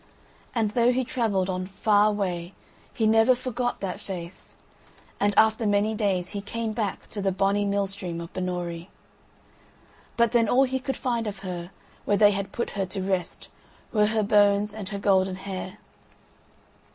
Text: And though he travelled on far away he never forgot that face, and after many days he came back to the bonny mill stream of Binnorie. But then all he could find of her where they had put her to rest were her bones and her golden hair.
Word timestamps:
And 0.55 0.71
though 0.71 0.91
he 0.91 1.03
travelled 1.05 1.47
on 1.47 1.67
far 1.67 2.07
away 2.07 2.55
he 2.91 3.05
never 3.05 3.35
forgot 3.35 3.81
that 3.81 3.99
face, 3.99 4.55
and 5.19 5.31
after 5.37 5.67
many 5.67 5.93
days 5.93 6.29
he 6.29 6.41
came 6.41 6.73
back 6.73 7.05
to 7.11 7.21
the 7.21 7.31
bonny 7.31 7.65
mill 7.65 7.85
stream 7.85 8.19
of 8.19 8.33
Binnorie. 8.33 8.89
But 10.17 10.31
then 10.31 10.49
all 10.49 10.63
he 10.63 10.79
could 10.79 10.97
find 10.97 11.27
of 11.27 11.41
her 11.41 11.69
where 12.05 12.17
they 12.17 12.31
had 12.31 12.51
put 12.51 12.71
her 12.71 12.87
to 12.87 13.03
rest 13.03 13.49
were 13.93 14.07
her 14.07 14.23
bones 14.23 14.73
and 14.73 14.89
her 14.89 14.97
golden 14.97 15.35
hair. 15.35 15.77